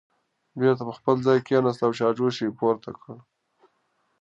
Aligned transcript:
بېرته 0.59 0.83
په 0.87 0.93
خپل 0.99 1.15
ځای 1.25 1.39
کېناسته، 1.47 1.85
چایجوش 1.99 2.35
یې 2.43 2.55
پورته 2.57 2.91
کړه 2.99 3.15